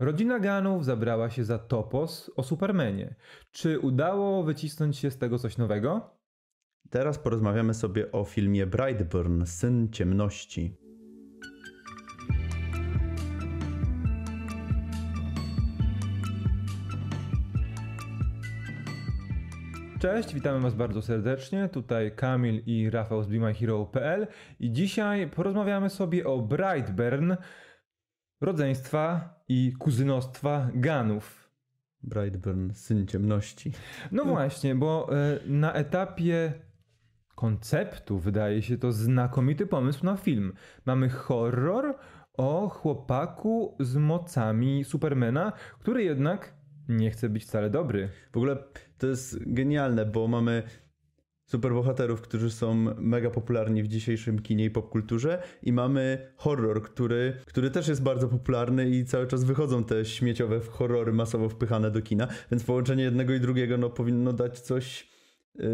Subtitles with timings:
[0.00, 3.14] Rodzina Ganów zabrała się za topos o Supermanie.
[3.50, 6.10] Czy udało wycisnąć się z tego coś nowego?
[6.90, 10.76] Teraz porozmawiamy sobie o filmie Brightburn, Syn Ciemności.
[20.00, 21.68] Cześć, witamy Was bardzo serdecznie.
[21.68, 24.26] Tutaj Kamil i Rafał z BeMyHero.pl
[24.60, 27.32] i dzisiaj porozmawiamy sobie o Brightburn,
[28.40, 31.48] rodzeństwa i kuzynostwa Ganów.
[32.02, 33.72] Brightburn, Syn Ciemności.
[34.12, 36.52] No właśnie, bo e, na etapie
[37.34, 40.52] konceptu wydaje się to znakomity pomysł na film.
[40.86, 41.98] Mamy horror
[42.34, 46.54] o chłopaku z mocami Supermana, który jednak
[46.88, 48.08] nie chce być wcale dobry.
[48.32, 48.56] W ogóle
[48.98, 50.62] to jest genialne, bo mamy
[51.48, 57.70] superbohaterów, którzy są mega popularni w dzisiejszym kinie i popkulturze i mamy horror, który, który
[57.70, 62.28] też jest bardzo popularny i cały czas wychodzą te śmieciowe horrory masowo wpychane do kina,
[62.50, 65.08] więc połączenie jednego i drugiego no, powinno dać coś
[65.54, 65.64] yy,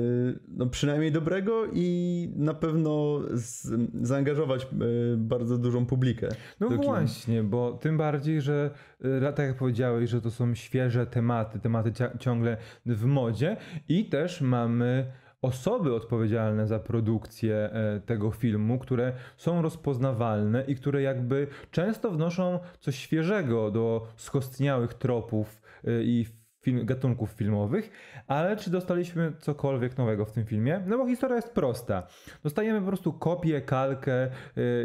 [0.48, 6.28] no, przynajmniej dobrego i na pewno z, zaangażować yy, bardzo dużą publikę.
[6.60, 8.70] No właśnie, bo tym bardziej, że
[9.04, 12.56] y, tak jak powiedziałeś, że to są świeże tematy, tematy ciągle
[12.86, 13.56] w modzie
[13.88, 15.12] i też mamy
[15.44, 22.58] osoby odpowiedzialne za produkcję e, tego filmu, które są rozpoznawalne i które jakby często wnoszą
[22.80, 26.26] coś świeżego do skostniałych tropów e, i
[26.62, 27.90] film, gatunków filmowych,
[28.26, 30.82] ale czy dostaliśmy cokolwiek nowego w tym filmie?
[30.86, 32.06] No bo historia jest prosta.
[32.42, 34.30] Dostajemy po prostu kopię, kalkę e,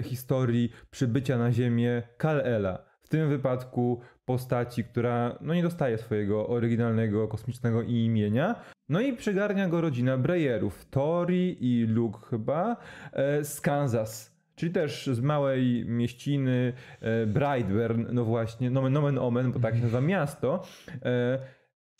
[0.03, 2.89] historii przybycia na Ziemię Kal-Ela.
[3.01, 8.55] W tym wypadku postaci, która no nie dostaje swojego oryginalnego kosmicznego imienia.
[8.89, 12.77] No i przygarnia go rodzina Breyerów, Tori i Luke chyba
[13.13, 14.39] e, z Kansas.
[14.55, 19.81] Czyli też z małej mieściny e, Brightburn, no właśnie, nomen, nomen omen, bo tak się
[19.81, 20.63] nazywa miasto.
[21.05, 21.39] E,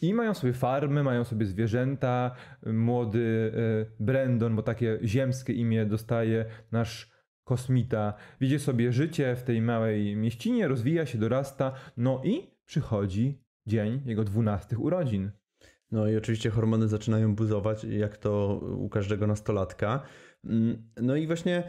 [0.02, 2.36] I mają sobie farmy, mają sobie zwierzęta.
[2.66, 3.52] Młody
[4.00, 7.19] Brandon, bo takie ziemskie imię dostaje nasz
[7.50, 14.02] kosmita, widzi sobie życie w tej małej mieścinie, rozwija się, dorasta, no i przychodzi dzień
[14.06, 15.32] jego dwunastych urodzin.
[15.92, 20.04] No i oczywiście hormony zaczynają buzować, jak to u każdego nastolatka.
[20.46, 21.64] Mm, No i właśnie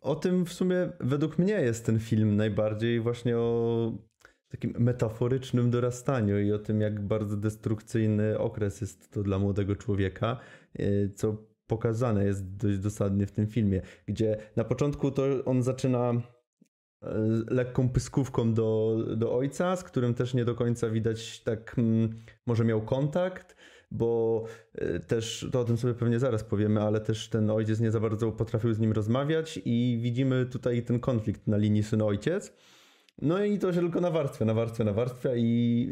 [0.00, 3.92] o tym w sumie według mnie jest ten film najbardziej właśnie o
[4.48, 10.40] takim metaforycznym dorastaniu i o tym, jak bardzo destrukcyjny okres jest to dla młodego człowieka,
[10.78, 16.10] yy, co pokazane jest dość dosadnie w tym filmie, gdzie na początku to on zaczyna
[16.10, 16.20] e,
[17.50, 22.10] lekką pyskówką do, do ojca, z którym też nie do końca widać tak, mm,
[22.46, 23.56] może miał kontakt,
[23.90, 24.44] bo
[24.74, 28.00] e, też, to o tym sobie pewnie zaraz powiemy, ale też ten ojciec nie za
[28.00, 32.52] bardzo potrafił z nim rozmawiać i widzimy tutaj ten konflikt na linii syn-ojciec.
[33.22, 35.88] No i to się tylko nawarstwia, nawarstwia, nawarstwia i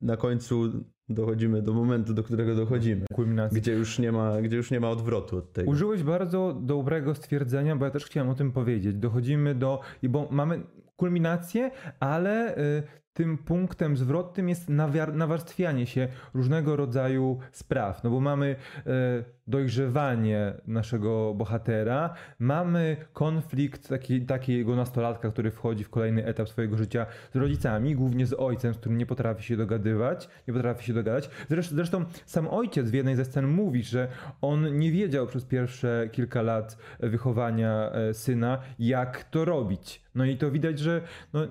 [0.00, 0.72] na końcu
[1.08, 3.06] dochodzimy do momentu, do którego dochodzimy.
[3.12, 3.60] Kulminacja.
[3.60, 5.70] Gdzie już nie ma, gdzie już nie ma odwrotu od tego.
[5.70, 8.96] Użyłeś bardzo dobrego stwierdzenia, bo ja też chciałem o tym powiedzieć.
[8.96, 10.60] Dochodzimy do, i bo mamy
[10.96, 12.82] kulminację, ale y,
[13.16, 14.68] tym punktem zwrotnym jest
[15.12, 18.04] nawarstwianie się różnego rodzaju spraw.
[18.04, 18.56] No bo mamy
[18.86, 26.76] y, dojrzewanie naszego bohatera, mamy konflikt taki, takiego nastolatka, który wchodzi w kolejny etap swojego
[26.76, 30.94] życia z rodzicami, głównie z ojcem, z którym nie potrafi się dogadywać, nie potrafi się
[30.94, 31.30] dogadać.
[31.48, 34.08] Zresztą, zresztą sam ojciec w jednej ze scen mówi, że
[34.40, 40.02] on nie wiedział przez pierwsze kilka lat wychowania e, syna, jak to robić.
[40.14, 41.00] No i to widać, że
[41.32, 41.46] no,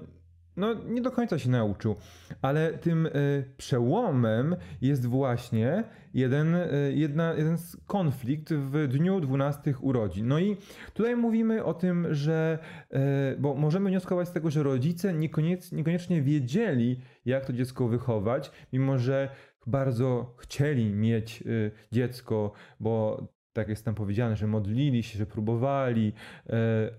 [0.58, 1.96] no, nie do końca się nauczył,
[2.42, 3.12] ale tym y,
[3.58, 5.84] przełomem jest właśnie
[6.14, 7.58] jeden, y, jedna, jeden
[7.88, 10.28] konflikt w dniu 12 urodzin.
[10.28, 10.58] No i
[10.94, 12.60] tutaj mówimy o tym, że,
[12.94, 12.98] y,
[13.40, 18.98] bo możemy wnioskować z tego, że rodzice niekoniecznie, niekoniecznie wiedzieli, jak to dziecko wychować, mimo
[19.00, 19.30] że
[19.68, 21.44] bardzo chcieli mieć
[21.92, 26.14] dziecko, bo tak jest tam powiedziane, że modlili się, że próbowali,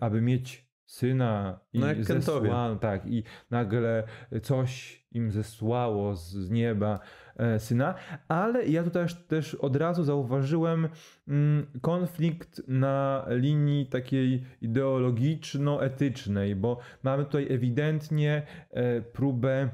[0.00, 4.05] aby mieć syna i No zesłano, tak, i nagle
[4.43, 7.00] coś im zesłało z, nieba
[7.37, 7.94] e, syna,
[8.29, 10.88] ale ja tutaj też, też od razu zauważyłem
[11.29, 19.69] mm, konflikt na linii takiej ideologiczno-etycznej, bo mamy tutaj ewidentnie e, próbę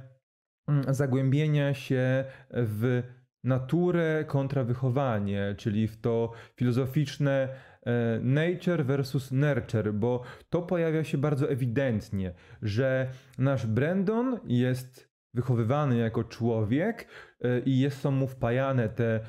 [0.69, 3.03] mm, zagłębienia się w
[3.45, 7.49] naturę kontra wychowanie, czyli w to filozoficzne
[8.21, 16.25] nature versus nurture, bo to pojawia się bardzo ewidentnie, że nasz Brandon jest wychowywany jako
[16.25, 17.09] człowiek
[17.41, 19.21] e, i jest, są mu wpajane te e,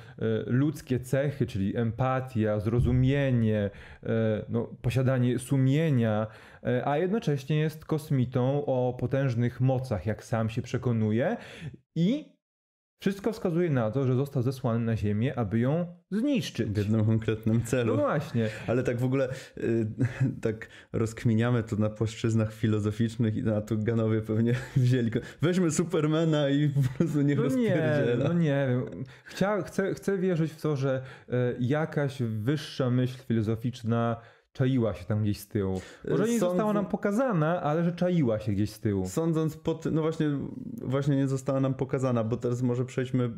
[0.45, 3.69] ludzkie cechy, czyli empatia, zrozumienie,
[4.03, 4.09] e,
[4.49, 6.27] no, posiadanie sumienia,
[6.85, 11.37] a jednocześnie jest kosmitą o potężnych mocach, jak sam się przekonuje
[11.95, 12.33] i
[13.03, 16.69] wszystko wskazuje na to, że został zesłany na Ziemię, aby ją zniszczyć.
[16.69, 17.95] W jednym konkretnym celu.
[17.95, 18.49] No właśnie.
[18.67, 19.87] Ale tak w ogóle y,
[20.41, 25.11] tak rozkminiamy to na płaszczyznach filozoficznych i na to Ganowie pewnie wzięli.
[25.41, 29.03] Weźmy Supermana i po prostu niech no nie, no nie wiem.
[29.23, 34.17] Chcia, chcę, chcę wierzyć w to, że y, jakaś wyższa myśl filozoficzna
[34.53, 35.81] czaiła się tam gdzieś z tyłu.
[36.09, 39.07] Może nie została nam pokazana, ale że czaiła się gdzieś z tyłu.
[39.07, 40.27] Sądząc po tym, no właśnie,
[40.81, 43.31] właśnie nie została nam pokazana, bo teraz może przejdźmy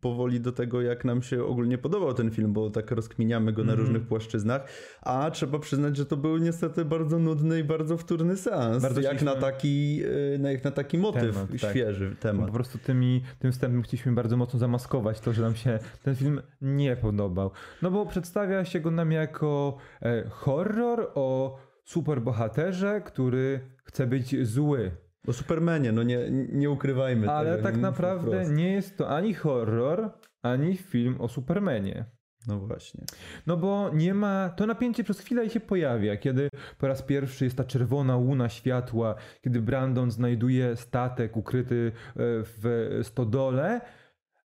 [0.00, 3.72] powoli do tego, jak nam się ogólnie podobał ten film, bo tak rozkminiamy go na
[3.72, 3.84] mm.
[3.84, 4.68] różnych płaszczyznach,
[5.02, 9.22] a trzeba przyznać, że to był niestety bardzo nudny i bardzo wtórny seans, bardzo jak,
[9.22, 10.02] na taki,
[10.44, 11.70] e, jak na taki motyw, temat, tak.
[11.70, 12.18] świeży tak.
[12.18, 12.46] temat.
[12.46, 16.40] Po prostu tymi, tym wstępem chcieliśmy bardzo mocno zamaskować to, że nam się ten film
[16.60, 17.50] nie podobał.
[17.82, 24.90] No bo przedstawia się go nam jako e, horror o superbohaterze, który chce być zły.
[25.26, 27.62] O Supermanie, no nie, nie ukrywajmy Ale tego.
[27.62, 30.10] Tak naprawdę nie jest to ani horror,
[30.42, 32.04] ani film o Supermanie.
[32.46, 33.04] No właśnie.
[33.46, 34.48] No bo nie ma.
[34.56, 39.14] To napięcie przez chwilę się pojawia, kiedy po raz pierwszy jest ta czerwona łuna światła,
[39.40, 43.80] kiedy Brandon znajduje statek ukryty e, w stodole,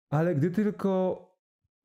[0.10, 1.22] ale gdy tylko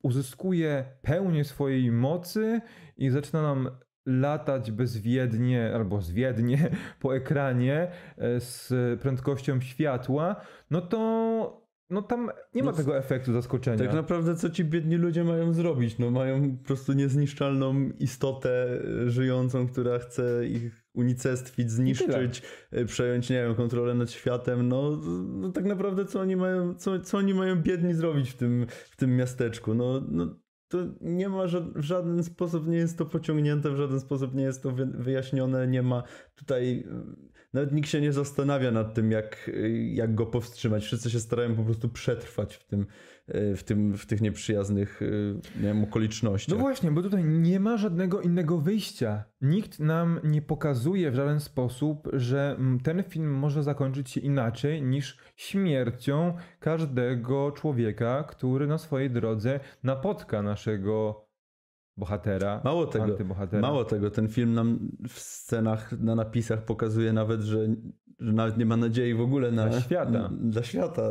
[0.02, 2.60] uzyskuje pełnię swojej mocy
[2.96, 3.70] i zaczyna nam
[4.06, 6.70] latać bezwiednie albo zwiednie
[7.00, 10.36] po ekranie e, z prędkością światła,
[10.70, 11.60] no to
[11.90, 13.78] no tam nie ma no, tego efektu zaskoczenia.
[13.78, 15.98] Tak naprawdę co ci biedni ludzie mają zrobić?
[15.98, 23.30] No mają po prostu niezniszczalną istotę e, żyjącą, która chce ich unicestwić, zniszczyć, e, przejąć,
[23.30, 24.68] nie wiem, kontrolę nad światem.
[24.68, 28.66] No, no tak naprawdę co oni mają, co, co oni mają biedni zrobić w tym,
[28.90, 29.74] w tym miasteczku?
[29.74, 30.26] No, no
[30.70, 31.44] to nie ma,
[31.74, 35.82] w żaden sposób nie jest to pociągnięte, w żaden sposób nie jest to wyjaśnione, nie
[35.82, 36.02] ma
[36.34, 36.86] tutaj,
[37.52, 39.50] nawet nikt się nie zastanawia nad tym, jak,
[39.92, 40.84] jak go powstrzymać.
[40.84, 42.86] Wszyscy się starają po prostu przetrwać w tym,
[43.30, 45.06] E, w, tym, w tych nieprzyjaznych e,
[45.60, 46.58] nie wiem, okolicznościach.
[46.58, 49.24] No właśnie, bo tutaj nie ma żadnego innego wyjścia.
[49.40, 55.18] Nikt nam nie pokazuje w żaden sposób, że ten film może zakończyć się inaczej niż
[55.36, 61.24] śmiercią każdego człowieka, który na swojej drodze napotka naszego
[62.00, 63.04] bohatera, mało tego,
[63.60, 67.58] Mało tego, ten film nam w scenach, na napisach pokazuje nawet, że
[68.20, 70.10] że nawet nie ma nadziei w ogóle na, dla świata.
[70.10, 71.02] Na, dla świata.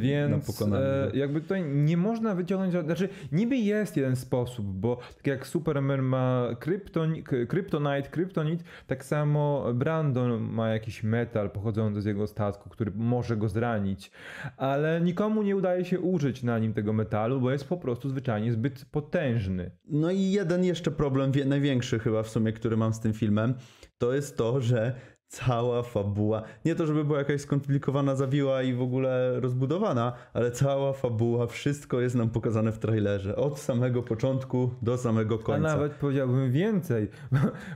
[0.00, 5.46] Więc e, jakby tutaj nie można wyciągnąć, znaczy niby jest jeden sposób, bo tak jak
[5.46, 7.14] Superman ma krypton,
[7.48, 13.48] kryptonite, kryptonit, tak samo Brandon ma jakiś metal pochodzący z jego statku, który może go
[13.48, 14.10] zranić,
[14.56, 18.52] ale nikomu nie udaje się użyć na nim tego metalu, bo jest po prostu zwyczajnie
[18.52, 19.70] zbyt potężny.
[19.88, 23.54] No i jeden jeszcze problem, największy chyba w sumie, który mam z tym filmem,
[23.98, 24.94] to jest to, że
[25.32, 30.92] cała fabuła, nie to żeby była jakaś skomplikowana, zawiła i w ogóle rozbudowana, ale cała
[30.92, 33.36] fabuła, wszystko jest nam pokazane w trailerze.
[33.36, 35.68] Od samego początku do samego końca.
[35.68, 37.08] A nawet powiedziałbym więcej,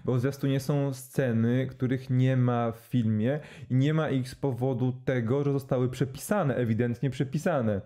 [0.04, 4.92] bo zwiastunie są sceny, których nie ma w filmie i nie ma ich z powodu
[5.04, 7.80] tego, że zostały przepisane, ewidentnie przepisane.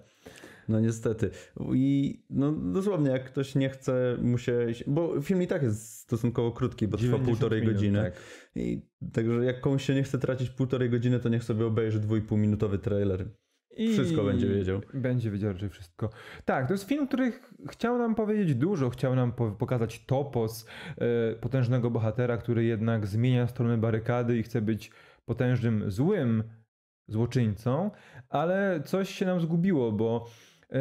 [0.71, 1.31] No niestety.
[1.75, 4.51] I no dosłownie, jak ktoś nie chce, musi.
[4.87, 8.03] Bo film i tak jest stosunkowo krótki, bo trwa półtorej minut, godziny.
[8.03, 8.13] Tak.
[8.55, 8.83] I
[9.13, 12.39] także jak komuś się nie chce tracić półtorej godziny, to niech sobie obejrzy dwój pół
[12.39, 13.29] minutowy trailer.
[13.77, 14.81] I wszystko będzie wiedział.
[14.95, 16.11] Będzie wiedział, że wszystko.
[16.45, 17.33] Tak, to jest film, który
[17.71, 18.91] chciał nam powiedzieć dużo.
[18.91, 20.67] Chciał nam pokazać topos
[20.99, 24.91] e, potężnego bohatera, który jednak zmienia stronę barykady i chce być
[25.25, 26.43] potężnym, złym
[27.09, 27.91] złoczyńcą,
[28.29, 30.27] ale coś się nam zgubiło, bo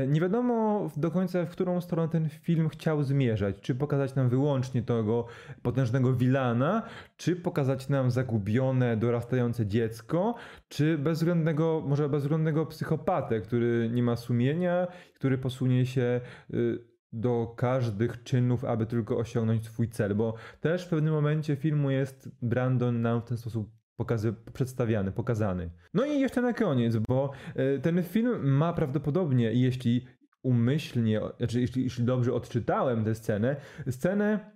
[0.08, 3.56] nie wiadomo do końca, w którą stronę ten film chciał zmierzać.
[3.62, 5.26] Czy pokazać nam wyłącznie tego
[5.62, 6.84] potężnego wilana,
[7.18, 10.36] czy pokazać nam zagubione, dorastające dziecko,
[10.70, 16.22] czy bezwzględnego, może bezwzględnego psychopatę, który nie ma sumienia, który posunie się
[16.54, 21.92] y, do każdych czynów, aby tylko osiągnąć swój cel, bo też w pewnym momencie filmu
[21.92, 25.70] jest Brandon nam w ten sposób pokazy, przedstawiany, pokazany.
[25.94, 30.08] No i jeszcze na koniec, bo e, ten film ma prawdopodobnie, jeśli
[30.44, 33.56] umyślnie, znaczy jeśli, jeśli dobrze odczytałem tę scenę,
[33.90, 34.52] scenę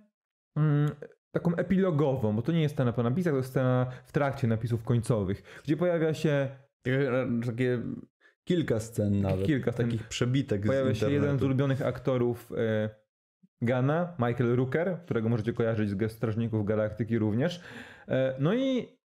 [0.56, 0.90] mm,
[1.30, 4.84] taką epilogową, bo to nie jest scena po napisach, to jest scena w trakcie napisów
[4.84, 6.48] końcowych, gdzie pojawia się
[7.46, 7.82] takie
[8.44, 13.04] kilka scen nawet, kilka takich przebitek Pojawia się jeden z ulubionych aktorów e,
[13.62, 17.60] Gana, Michael Rooker, którego możecie kojarzyć z Strażników Galaktyki również.
[18.08, 19.03] E, no i y,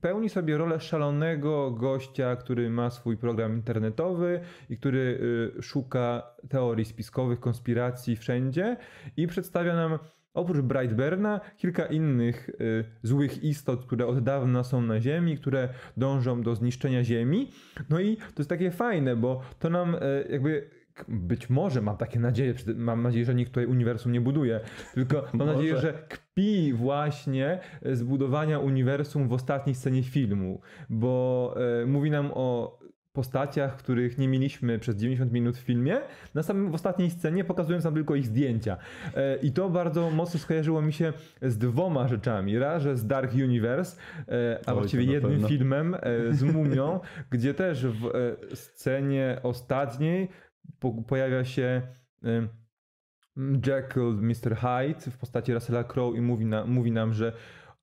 [0.00, 5.18] pełni sobie rolę szalonego gościa, który ma swój program internetowy i który
[5.58, 8.76] y, szuka teorii spiskowych, konspiracji wszędzie
[9.16, 9.98] i przedstawia nam
[10.34, 16.42] oprócz Brightburna kilka innych y, złych istot, które od dawna są na Ziemi, które dążą
[16.42, 17.50] do zniszczenia Ziemi.
[17.90, 19.96] No i to jest takie fajne, bo to nam
[20.30, 24.60] jakby być może mam takie nadzieje, mam nadzieję, że nikt tutaj uniwersum nie buduje,
[24.94, 25.52] tylko mam Może.
[25.52, 27.58] nadzieję, że kpi właśnie
[27.92, 32.80] z budowania uniwersum w ostatniej scenie filmu, bo e, mówi nam o
[33.12, 36.00] postaciach, których nie mieliśmy przez 90 minut w filmie,
[36.34, 38.76] na samym w ostatniej scenie pokazując nam tylko ich zdjęcia.
[39.14, 42.58] E, I to bardzo mocno skojarzyło mi się z dwoma rzeczami.
[42.58, 43.96] Raz, że z Dark Universe,
[44.28, 45.48] e, a Oj, właściwie jednym pewno.
[45.48, 47.00] filmem e, z Mumią,
[47.32, 50.28] gdzie też w e, scenie ostatniej
[50.78, 51.82] po, pojawia się
[53.66, 54.56] Jekyll, Mr.
[54.56, 57.32] Hyde w postaci Russella Crowe i mówi, na, mówi nam, że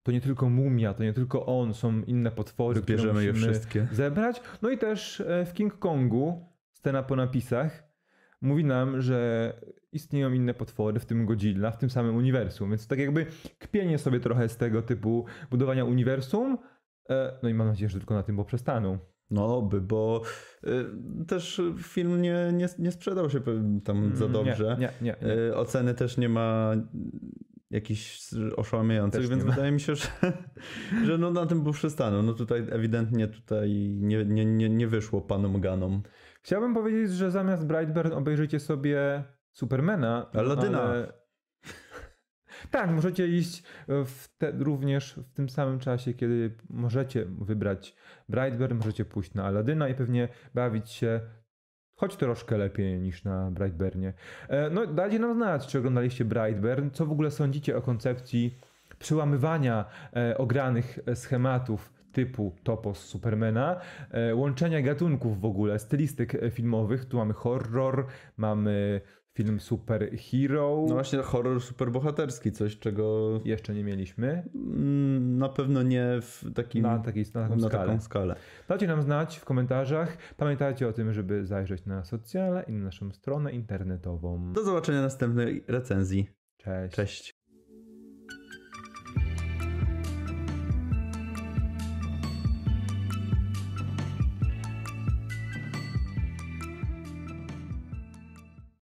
[0.04, 3.52] to nie tylko mumia, to nie tylko on, są inne potwory, Zbierzemy które je musimy
[3.52, 3.88] wszystkie.
[3.92, 4.42] zebrać.
[4.62, 7.84] No i też e, w King Kongu, scena po napisach,
[8.42, 9.54] mówi nam, że
[9.92, 12.70] istnieją inne potwory, w tym Godzilla, w tym samym uniwersum.
[12.70, 13.26] Więc tak jakby
[13.60, 16.58] kpienie sobie trochę z tego typu budowania uniwersum.
[17.10, 18.98] E, No i mam nadzieję, że tylko na tym poprzestaną.
[19.32, 20.22] No by, bo
[20.64, 20.86] y,
[21.28, 23.42] też film nie, nie, nie sprzedał się
[23.84, 24.78] tam za Mm, dobrze.
[24.80, 25.28] Nie, nie, nie.
[25.28, 25.34] nie.
[25.50, 26.74] Y, Oceny też nie ma
[27.72, 30.08] jakichś oszałamiających, Też więc wydaje mi się, że,
[31.08, 32.22] że no na tym poprzestaną.
[32.24, 36.02] No tutaj ewidentnie tutaj nie, nie, nie, nie wyszło panom Ganom.
[36.42, 40.30] Chciałbym powiedzieć, że zamiast Brightburn obejrzyjcie sobie Supermana.
[40.34, 40.82] Aladyna.
[40.82, 41.14] ale-
[42.72, 47.96] Tak, możecie iść w te, również w tym samym czasie, kiedy możecie wybrać
[48.30, 51.20] Brightburn, możecie pójść na Aladyna i pewnie bawić się
[51.96, 54.14] choć troszkę lepiej niż na Brightburnie.
[54.50, 58.58] E, No, dajcie nam znać, czy oglądaliście Brightburn, co w ogóle sądzicie o koncepcji
[59.00, 59.86] przełamywania
[60.16, 63.80] e, ogranych e, schematów typu topos Supermana,
[64.12, 67.06] e, łączenia gatunków w ogóle, stylistyk e, filmowych.
[67.06, 69.02] Tu mamy horror, mamy
[69.38, 70.86] film superhero.
[70.88, 76.82] No właśnie horror superbohaterski, coś czego Jeszcze nie mieliśmy mm, na pewno nie w takim
[76.82, 77.86] na, takiej, na taką na skalę.
[77.88, 78.36] taką skalę.
[78.68, 80.18] Dajcie nam znać w komentarzach.
[80.38, 84.54] Pamiętajcie o tym, żeby zajrzeć na socjale i na naszą stronę internetową.
[84.54, 86.30] Do zobaczenia następnej recenzji.
[86.58, 86.96] Cześć.
[86.96, 87.37] Cześć.